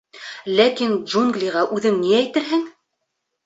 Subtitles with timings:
[0.59, 2.69] Ләкин джунглиға үҙең ни әйтерһең?